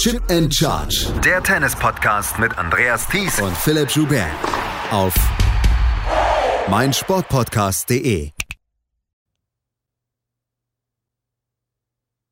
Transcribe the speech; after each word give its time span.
Chip 0.00 0.22
and 0.30 0.50
Charge. 0.54 1.12
Der 1.22 1.42
Tennis-Podcast 1.42 2.38
mit 2.38 2.56
Andreas 2.56 3.06
Thies 3.06 3.38
und 3.38 3.54
Philipp 3.54 3.90
Joubert. 3.90 4.30
Auf 4.90 5.14
meinsportpodcast.de. 6.70 8.30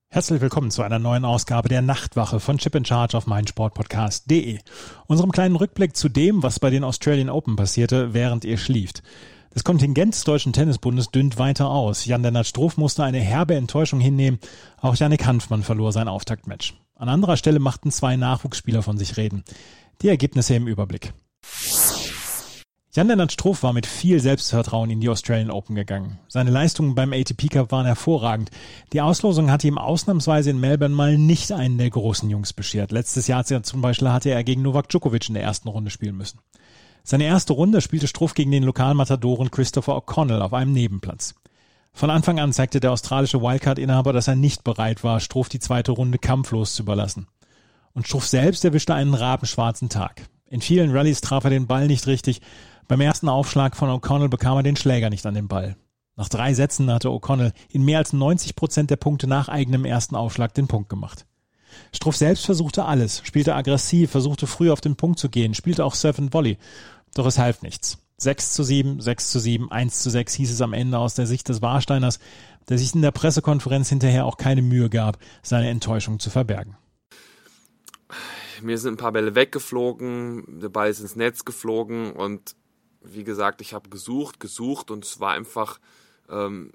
Herzlich 0.09 0.41
willkommen 0.41 0.71
zu 0.71 0.81
einer 0.81 0.99
neuen 0.99 1.27
Ausgabe 1.27 1.69
der 1.69 1.83
Nachtwache 1.83 2.41
von 2.41 2.57
Chip 2.57 2.75
and 2.75 2.89
Charge 2.89 3.15
auf 3.15 3.27
meinsportpodcast.de. 3.27 4.61
Unserem 5.07 5.31
kleinen 5.31 5.57
Rückblick 5.57 5.95
zu 5.95 6.09
dem, 6.09 6.43
was 6.43 6.61
bei 6.61 6.71
den 6.71 6.85
Australian 6.85 7.29
Open 7.29 7.57
passierte, 7.57 8.15
während 8.15 8.47
ihr 8.47 8.57
schlieft. 8.57 9.03
Das 9.51 9.63
Kontingent 9.63 10.15
des 10.15 10.25
Deutschen 10.25 10.55
Tennisbundes 10.55 11.11
dünnt 11.11 11.37
weiter 11.37 11.69
aus. 11.69 12.07
Jan-Lennart 12.07 12.47
Struff 12.47 12.79
musste 12.79 13.05
eine 13.05 13.21
herbe 13.21 13.57
Enttäuschung 13.57 14.01
hinnehmen. 14.01 14.39
Auch 14.81 14.97
Janik 14.97 15.27
Hanfmann 15.27 15.63
verlor 15.63 15.93
sein 15.93 16.09
Auftaktmatch. 16.09 16.73
An 16.99 17.09
anderer 17.09 17.37
Stelle 17.37 17.61
machten 17.61 17.93
zwei 17.93 18.17
Nachwuchsspieler 18.17 18.83
von 18.83 18.99
sich 18.99 19.17
reden. 19.17 19.45
Die 20.03 20.09
Ergebnisse 20.09 20.57
im 20.57 20.67
Überblick. 20.67 21.13
Jan-Lennart 22.93 23.31
Struff 23.31 23.63
war 23.63 23.73
mit 23.73 23.87
viel 23.87 24.19
Selbstvertrauen 24.19 24.91
in 24.91 25.01
die 25.01 25.09
Australian 25.09 25.53
Open 25.53 25.77
gegangen. 25.77 26.19
Seine 26.27 26.51
Leistungen 26.51 26.97
beim 26.97 27.13
ATP 27.13 27.51
Cup 27.51 27.71
waren 27.71 27.87
hervorragend. 27.87 28.51
Die 28.93 29.01
Auslosung 29.01 29.49
hatte 29.49 29.69
ihm 29.69 29.79
ausnahmsweise 29.79 30.51
in 30.51 30.59
Melbourne 30.59 30.97
mal 30.97 31.17
nicht 31.17 31.53
einen 31.53 31.79
der 31.79 31.91
großen 31.91 32.29
Jungs 32.29 32.53
beschert. 32.53 32.91
Letztes 32.91 33.29
Jahr 33.29 33.45
zum 33.45 33.81
Beispiel 33.81 34.11
hatte 34.11 34.31
er 34.31 34.43
gegen 34.43 34.63
Novak 34.63 34.89
Djokovic 34.89 35.29
in 35.29 35.35
der 35.35 35.45
ersten 35.45 35.69
Runde 35.69 35.93
spielen 35.93 36.17
müssen. 36.17 36.41
Seine 37.05 37.25
erste 37.25 37.53
Runde 37.53 37.81
spielte 37.81 38.09
Struff 38.09 38.35
gegen 38.35 38.51
den 38.51 38.65
Lokalmatadoren 38.65 39.53
Christopher 39.53 39.97
O'Connell 39.97 40.41
auf 40.41 40.53
einem 40.53 40.73
Nebenplatz. 40.73 41.37
Von 41.99 42.11
Anfang 42.11 42.39
an 42.39 42.53
zeigte 42.53 42.79
der 42.79 42.93
australische 42.93 43.43
Wildcard-Inhaber, 43.43 44.13
dass 44.13 44.29
er 44.29 44.37
nicht 44.37 44.63
bereit 44.63 45.03
war, 45.03 45.19
Struff 45.19 45.49
die 45.49 45.59
zweite 45.59 45.91
Runde 45.91 46.19
kampflos 46.19 46.75
zu 46.75 46.85
überlassen. 46.85 47.27
Und 47.93 48.07
Struff 48.07 48.25
selbst 48.25 48.65
erwischte 48.65 48.95
einen 48.95 49.15
rabenschwarzen 49.15 49.89
Tag. 49.89 50.29
In 50.47 50.61
vielen 50.61 50.93
Rallyes 50.93 51.23
traf 51.23 51.43
er 51.43 51.51
den 51.51 51.67
Ball 51.67 51.89
nicht 51.89 52.07
richtig. 52.07 52.41
Beim 52.87 53.01
ersten 53.01 53.29
Aufschlag 53.29 53.75
von 53.75 53.91
O'Connell 53.91 54.29
bekam 54.29 54.59
er 54.59 54.63
den 54.63 54.77
Schläger 54.77 55.11
nicht 55.11 55.27
an 55.27 55.35
den 55.35 55.49
Ball. 55.49 55.75
Nach 56.15 56.29
drei 56.29 56.55
Sätzen 56.55 56.89
hatte 56.89 57.09
O'Connell 57.09 57.53
in 57.69 57.85
mehr 57.85 57.99
als 57.99 58.13
90 58.13 58.55
Prozent 58.55 58.91
der 58.91 58.97
Punkte 58.97 59.27
nach 59.27 59.49
eigenem 59.49 59.85
ersten 59.85 60.15
Aufschlag 60.15 60.55
den 60.55 60.69
Punkt 60.69 60.89
gemacht. 60.89 61.27
Struff 61.93 62.15
selbst 62.15 62.47
versuchte 62.47 62.85
alles, 62.85 63.23
spielte 63.25 63.57
aggressiv, 63.57 64.13
versuchte 64.13 64.47
früh 64.47 64.71
auf 64.71 64.81
den 64.81 64.95
Punkt 64.95 65.19
zu 65.19 65.31
gehen, 65.31 65.53
spielte 65.53 65.85
auch 65.85 65.97
Surf 65.97 66.21
and 66.21 66.33
Volley. 66.33 66.59
Doch 67.17 67.27
es 67.27 67.41
half 67.41 67.63
nichts. 67.63 67.99
6 68.19 68.53
zu 68.53 68.65
7, 68.65 69.01
6 69.01 69.31
zu 69.31 69.39
7, 69.39 69.71
1 69.71 70.01
zu 70.01 70.11
6 70.11 70.35
hieß 70.35 70.53
es 70.53 70.61
am 70.61 70.73
Ende 70.73 70.99
aus 70.99 71.15
der 71.15 71.27
Sicht 71.27 71.49
des 71.49 71.63
Warsteiners, 71.63 72.19
der 72.69 72.79
sich 72.79 72.95
in 72.95 73.03
der 73.03 73.13
Pressekonferenz 73.13 73.89
hinterher 73.89 74.27
auch 74.27 74.37
keine 74.37 74.63
Mühe 74.63 74.91
gab, 74.91 75.19
seine 75.43 75.71
Enttäuschung 75.71 76.19
zu 76.19 76.29
verbergen. 76.29 76.77
Mir 78.61 78.77
sind 78.77 78.95
ein 78.95 78.97
paar 78.97 79.13
Bälle 79.13 79.37
weggeflogen, 79.37 80.61
der 80.61 80.69
Ball 80.69 80.91
ist 80.91 81.01
ins 81.01 81.15
Netz 81.15 81.45
geflogen 81.45 82.13
und 82.13 82.57
wie 83.03 83.23
gesagt, 83.23 83.61
ich 83.61 83.73
habe 83.73 83.89
gesucht, 83.89 84.41
gesucht 84.41 84.91
und 84.91 85.05
es 85.05 85.21
war 85.21 85.33
einfach, 85.33 85.79
ähm, 86.29 86.73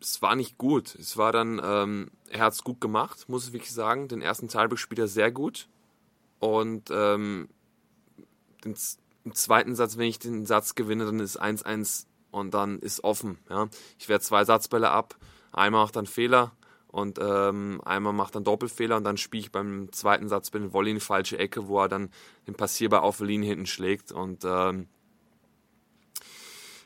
es 0.00 0.22
war 0.22 0.34
nicht 0.34 0.56
gut. 0.56 0.94
Es 0.94 1.18
war 1.18 1.32
dann, 1.32 1.60
ähm, 1.62 2.10
er 2.30 2.40
hat 2.40 2.54
es 2.54 2.64
gut 2.64 2.80
gemacht, 2.80 3.28
muss 3.28 3.46
ich 3.46 3.52
wirklich 3.52 3.72
sagen. 3.72 4.08
Den 4.08 4.22
ersten 4.22 4.48
Teilbreak 4.48 4.78
spielt 4.78 4.98
er 4.98 5.08
sehr 5.08 5.30
gut 5.30 5.68
und 6.38 6.90
ähm, 6.90 7.48
den 8.64 8.74
im 9.26 9.34
zweiten 9.34 9.74
Satz, 9.74 9.98
wenn 9.98 10.06
ich 10.06 10.20
den 10.20 10.46
Satz 10.46 10.76
gewinne, 10.76 11.04
dann 11.04 11.18
ist 11.18 11.42
1-1 11.42 12.06
und 12.30 12.54
dann 12.54 12.78
ist 12.78 13.02
offen. 13.02 13.38
Ja. 13.50 13.68
Ich 13.98 14.08
wehre 14.08 14.20
zwei 14.20 14.44
Satzbälle 14.44 14.90
ab, 14.90 15.16
einmal 15.52 15.82
macht 15.82 15.96
dann 15.96 16.06
Fehler 16.06 16.52
und 16.86 17.18
ähm, 17.20 17.80
einmal 17.84 18.12
macht 18.12 18.36
dann 18.36 18.44
Doppelfehler 18.44 18.96
und 18.96 19.04
dann 19.04 19.16
spiele 19.16 19.42
ich 19.42 19.52
beim 19.52 19.92
zweiten 19.92 20.28
Satz 20.28 20.52
den 20.52 20.72
Volley 20.72 20.90
in 20.90 20.96
die 20.96 21.00
falsche 21.00 21.38
Ecke, 21.38 21.66
wo 21.66 21.80
er 21.80 21.88
dann 21.88 22.10
den 22.46 22.54
Passierball 22.54 23.00
auf 23.00 23.18
der 23.18 23.26
Linie 23.26 23.48
hinten 23.48 23.66
schlägt 23.66 24.12
und 24.12 24.44
ähm, 24.44 24.86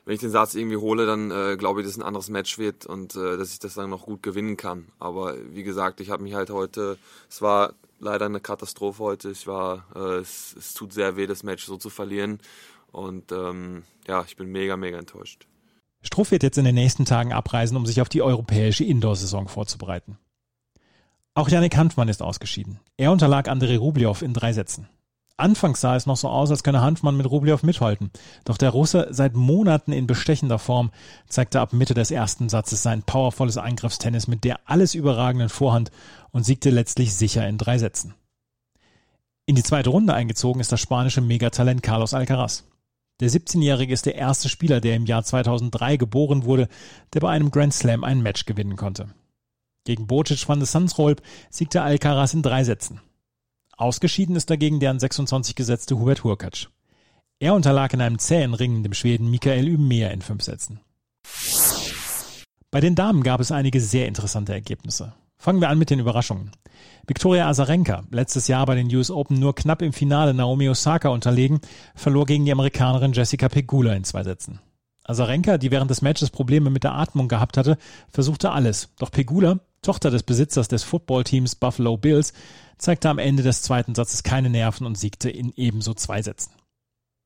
wenn 0.07 0.15
ich 0.15 0.21
den 0.21 0.31
Satz 0.31 0.55
irgendwie 0.55 0.79
hole, 0.79 1.05
dann 1.05 1.31
äh, 1.31 1.57
glaube 1.59 1.81
ich, 1.81 1.87
dass 1.87 1.93
es 1.93 2.01
ein 2.01 2.07
anderes 2.07 2.31
Match 2.31 2.57
wird 2.57 2.87
und 2.87 3.17
äh, 3.17 3.37
dass 3.37 3.53
ich 3.53 3.59
das 3.59 3.75
dann 3.75 3.91
noch 3.91 4.07
gut 4.07 4.23
gewinnen 4.23 4.57
kann. 4.57 4.89
Aber 4.99 5.37
wie 5.51 5.63
gesagt, 5.63 6.01
ich 6.01 6.09
habe 6.09 6.23
mich 6.23 6.35
halt 6.35 6.49
heute, 6.49 6.97
es 7.29 7.43
war 7.43 7.75
leider 8.01 8.27
eine 8.27 8.41
Katastrophe 8.41 9.03
heute. 9.03 9.31
Ich 9.31 9.47
war, 9.47 9.87
äh, 9.95 10.19
es, 10.19 10.55
es, 10.59 10.75
tut 10.75 10.93
sehr 10.93 11.17
weh, 11.17 11.27
das 11.27 11.43
Match 11.43 11.65
so 11.65 11.77
zu 11.77 11.91
verlieren. 11.91 12.39
Und 12.91 13.31
ähm, 13.33 13.85
ja, 14.09 14.25
ich 14.27 14.37
bin 14.37 14.49
mega, 14.51 14.77
mega 14.77 14.99
enttäuscht. 14.99 15.47
Struff 16.03 16.31
wird 16.31 16.43
jetzt 16.43 16.59
in 16.59 16.65
den 16.65 16.75
nächsten 16.75 17.05
Tagen 17.05 17.33
abreisen, 17.33 17.77
um 17.77 17.87
sich 17.87 18.01
auf 18.01 18.09
die 18.09 18.23
europäische 18.23 18.85
Indoor-Saison 18.85 19.49
vorzubereiten. 19.49 20.19
Auch 21.35 21.49
Janik 21.49 21.77
Hanfmann 21.77 22.09
ist 22.09 22.23
ausgeschieden. 22.23 22.81
Er 22.97 23.13
unterlag 23.13 23.49
Andrei 23.49 23.77
Rublev 23.77 24.23
in 24.23 24.35
drei 24.35 24.53
Sätzen. 24.53 24.89
Anfangs 25.41 25.81
sah 25.81 25.97
es 25.97 26.07
noch 26.07 26.17
so 26.17 26.29
aus, 26.29 26.51
als 26.51 26.63
könne 26.63 26.81
Hanfmann 26.81 27.17
mit 27.17 27.31
Rublev 27.31 27.63
mithalten. 27.63 28.11
Doch 28.45 28.57
der 28.57 28.71
Russe, 28.71 29.09
seit 29.11 29.35
Monaten 29.35 29.93
in 29.93 30.07
bestechender 30.07 30.59
Form, 30.59 30.91
zeigte 31.29 31.61
ab 31.61 31.73
Mitte 31.73 31.95
des 31.95 32.11
ersten 32.11 32.49
Satzes 32.49 32.83
sein 32.83 33.03
powervolles 33.03 33.57
Eingriffstennis 33.57 34.29
mit 34.29 34.45
der 34.45 34.61
alles 34.67 34.95
überragenden 34.95 35.49
Vorhand 35.49 35.91
und 36.31 36.45
siegte 36.45 36.71
letztlich 36.71 37.15
sicher 37.15 37.47
in 37.49 37.59
drei 37.59 37.79
Sätzen. 37.79 38.15
In 39.47 39.57
die 39.57 39.63
zweite 39.63 39.91
Runde 39.91 40.15
eingezogen 40.15 40.61
ist 40.61 40.71
das 40.71 40.81
spanische 40.81 41.21
Megatalent 41.21 41.83
Carlos 41.83 42.15
Alcaraz. 42.15 42.65
Der 43.21 43.31
17-Jährige 43.31 43.93
ist 43.93 44.07
der 44.07 44.15
erste 44.15 44.49
Spieler, 44.49 44.81
der 44.81 44.97
im 44.97 45.07
Jahr 45.07 45.25
2003 45.25 45.97
geboren 45.97 46.45
wurde, 46.45 46.69
der 47.13 47.21
bei 47.21 47.31
einem 47.31 47.51
Grand 47.51 47.75
Slam 47.75 48.05
ein 48.05 48.23
Match 48.23 48.47
gewinnen 48.47 48.77
konnte. 48.77 49.09
Gegen 49.85 50.07
Bocic 50.07 50.49
van 50.49 50.61
de 50.61 50.67
Sansrolp 50.67 51.21
siegte 51.51 51.83
Alcaraz 51.83 52.33
in 52.35 52.43
drei 52.43 52.65
Sätzen. 52.65 53.01
Ausgeschieden 53.81 54.37
ist 54.37 54.51
dagegen 54.51 54.79
der 54.79 54.91
an 54.91 54.99
26 54.99 55.55
gesetzte 55.55 55.99
Hubert 55.99 56.23
Hurkacz. 56.23 56.69
Er 57.39 57.55
unterlag 57.55 57.95
in 57.95 58.03
einem 58.03 58.19
zähen 58.19 58.53
Ringen 58.53 58.83
dem 58.83 58.93
Schweden 58.93 59.31
Michael 59.31 59.67
Ümeer 59.67 60.11
in 60.11 60.21
fünf 60.21 60.43
Sätzen. 60.43 60.81
Bei 62.71 62.81
den 62.81 62.95
Damen 62.95 63.23
gab 63.23 63.41
es 63.41 63.51
einige 63.51 63.81
sehr 63.81 64.07
interessante 64.07 64.53
Ergebnisse. 64.53 65.15
Fangen 65.39 65.63
wir 65.63 65.71
an 65.71 65.79
mit 65.79 65.89
den 65.89 65.99
Überraschungen. 65.99 66.51
Viktoria 67.07 67.49
Azarenka, 67.49 68.05
letztes 68.11 68.49
Jahr 68.49 68.67
bei 68.67 68.75
den 68.75 68.95
US 68.95 69.11
Open 69.11 69.39
nur 69.39 69.55
knapp 69.55 69.81
im 69.81 69.95
Finale 69.95 70.35
Naomi 70.35 70.69
Osaka 70.69 71.09
unterlegen, 71.09 71.61
verlor 71.95 72.27
gegen 72.27 72.45
die 72.45 72.53
Amerikanerin 72.53 73.15
Jessica 73.15 73.49
Pegula 73.49 73.95
in 73.95 74.05
zwei 74.05 74.23
Sätzen. 74.25 74.61
Azarenka, 75.05 75.57
die 75.57 75.71
während 75.71 75.91
des 75.91 76.03
Matches 76.03 76.29
Probleme 76.29 76.69
mit 76.69 76.85
der 76.85 76.95
Atmung 76.97 77.29
gehabt 77.29 77.57
hatte, 77.57 77.79
versuchte 78.13 78.53
alles. 78.53 78.91
Doch 78.99 79.11
Pegula, 79.11 79.59
Tochter 79.83 80.11
des 80.11 80.23
Besitzers 80.23 80.69
des 80.69 80.83
Footballteams 80.83 81.55
Buffalo 81.55 81.97
Bills, 81.97 82.33
zeigte 82.79 83.09
am 83.09 83.19
Ende 83.19 83.43
des 83.43 83.63
zweiten 83.63 83.95
Satzes 83.95 84.23
keine 84.23 84.51
Nerven 84.51 84.87
und 84.87 84.99
siegte 84.99 85.31
in 85.31 85.53
ebenso 85.57 85.95
zwei 85.95 86.23
Sätzen. 86.23 86.53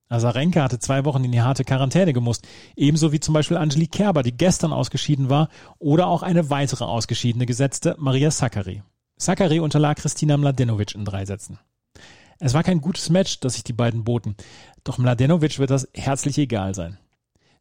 Azarenka 0.09 0.63
hatte 0.63 0.79
zwei 0.79 1.05
Wochen 1.05 1.25
in 1.25 1.33
die 1.33 1.41
harte 1.41 1.65
Quarantäne 1.65 2.13
gemusst, 2.13 2.47
ebenso 2.77 3.13
wie 3.13 3.21
zum 3.21 3.35
Beispiel 3.35 3.57
Angelique 3.57 3.97
Kerber, 3.97 4.23
die 4.23 4.37
gestern 4.37 4.73
ausgeschieden 4.73 5.31
war, 5.31 5.49
oder 5.79 6.07
auch 6.07 6.23
eine 6.23 6.51
weitere 6.51 6.85
ausgeschiedene 6.85 7.47
Gesetzte, 7.47 7.97
Maria 7.99 8.31
Sakkari. 8.31 8.83
Sakkari 9.17 9.61
unterlag 9.61 9.97
Kristina 9.97 10.37
Mladenovic 10.37 10.95
in 10.95 11.05
drei 11.05 11.25
Sätzen. 11.25 11.59
Es 12.39 12.53
war 12.53 12.63
kein 12.63 12.81
gutes 12.81 13.11
Match, 13.11 13.41
das 13.41 13.55
sich 13.55 13.65
die 13.65 13.73
beiden 13.73 14.05
boten, 14.05 14.37
doch 14.83 14.99
Mladenovic 14.99 15.59
wird 15.59 15.71
das 15.71 15.89
herzlich 15.95 16.39
egal 16.39 16.75
sein. 16.75 16.99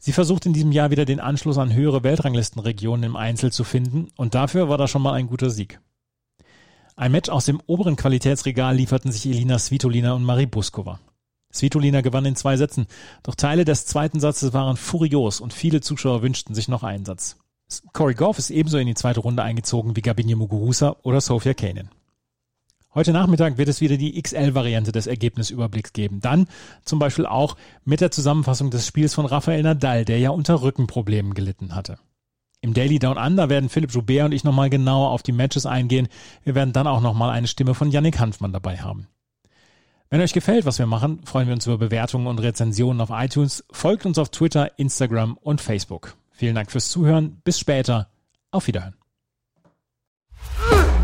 Sie 0.06 0.12
versucht 0.12 0.46
in 0.46 0.52
diesem 0.52 0.74
Jahr 0.74 0.91
wieder 0.91 1.06
den 1.06 1.22
Anschluss 1.22 1.58
an 1.58 1.74
höhere 1.74 2.03
Weltranglistenregionen 2.03 3.06
im 3.06 3.16
Einzel 3.16 3.53
zu 3.53 3.64
finden 3.64 4.09
und 4.18 4.36
dafür 4.36 4.68
war 4.68 4.78
das 4.78 4.91
schon 4.91 5.02
mal 5.02 5.14
ein 5.14 5.28
guter 5.28 5.50
Sieg. 5.50 5.80
Ein 6.97 7.14
Match 7.14 7.30
aus 7.30 7.46
dem 7.46 7.62
oberen 7.68 7.96
Qualitätsregal 7.96 8.75
lieferten 8.75 9.14
sich 9.14 9.25
Elina 9.25 9.58
Svitolina 9.58 10.12
und 10.12 10.25
Marie 10.25 10.46
Buskova. 10.46 11.00
Svitolina 11.53 12.02
gewann 12.02 12.25
in 12.25 12.36
zwei 12.36 12.58
Sätzen, 12.58 12.88
doch 13.24 13.36
Teile 13.36 13.64
des 13.64 13.86
zweiten 13.86 14.19
Satzes 14.19 14.52
waren 14.52 14.75
furios 14.75 15.40
und 15.40 15.53
viele 15.53 15.80
Zuschauer 15.80 16.22
wünschten 16.22 16.53
sich 16.53 16.68
noch 16.68 16.84
einen 16.84 17.06
Satz. 17.06 17.38
Corey 17.94 18.14
Goff 18.14 18.40
ist 18.40 18.50
ebenso 18.50 18.80
in 18.80 18.88
die 18.88 18.96
zweite 18.96 19.22
Runde 19.22 19.41
eingezogen 19.41 19.96
wie 19.96 20.02
Gabinje 20.02 20.35
Muguruza 20.35 20.97
oder 21.03 21.22
Sofia 21.22 21.53
Kanin. 21.53 21.88
Heute 22.95 23.11
Nachmittag 23.11 23.57
wird 23.57 23.69
es 23.69 23.81
wieder 23.81 23.97
die 23.97 24.22
XL-Variante 24.22 24.91
des 24.91 25.07
Ergebnisüberblicks 25.07 25.93
geben. 25.93 26.22
Dann 26.22 26.47
zum 26.85 26.99
Beispiel 26.99 27.25
auch 27.25 27.57
mit 27.85 28.01
der 28.01 28.11
Zusammenfassung 28.11 28.69
des 28.69 28.85
Spiels 28.85 29.16
von 29.16 29.25
Rafael 29.25 29.63
Nadal, 29.63 30.05
der 30.05 30.19
ja 30.19 30.29
unter 30.29 30.61
Rückenproblemen 30.61 31.34
gelitten 31.34 31.73
hatte. 31.73 31.97
Im 32.61 32.73
Daily 32.73 32.99
Down 32.99 33.17
Under 33.17 33.49
werden 33.49 33.67
Philipp 33.69 33.91
Joubert 33.91 34.25
und 34.25 34.31
ich 34.31 34.43
nochmal 34.43 34.69
genauer 34.69 35.09
auf 35.09 35.23
die 35.23 35.31
Matches 35.31 35.66
eingehen. 35.66 36.07
Wir 36.43 36.55
werden 36.55 36.72
dann 36.72 36.87
auch 36.87 37.01
nochmal 37.01 37.31
eine 37.31 37.47
Stimme 37.47 37.73
von 37.73 37.91
Yannick 37.91 38.19
Hanfmann 38.19 38.53
dabei 38.53 38.78
haben. 38.78 39.07
Wenn 40.09 40.22
euch 40.22 40.31
gefällt, 40.31 40.66
was 40.66 40.78
wir 40.78 40.85
machen, 40.85 41.19
freuen 41.25 41.47
wir 41.47 41.55
uns 41.55 41.66
über 41.66 41.79
Bewertungen 41.79 42.28
und 42.28 42.39
Rezensionen 42.39 43.01
auf 43.01 43.09
iTunes. 43.11 43.66
Folgt 43.72 44.05
uns 44.05 44.19
auf 44.19 44.29
Twitter, 44.29 44.78
Instagram 44.78 45.35
und 45.41 45.59
Facebook. 45.59 46.16
Vielen 46.31 46.55
Dank 46.55 46.72
fürs 46.72 46.89
Zuhören. 46.89 47.41
Bis 47.43 47.59
später. 47.59 48.07
Auf 48.51 48.67
Wiederhören. 48.67 49.03